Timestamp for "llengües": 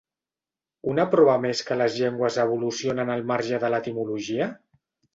1.99-2.41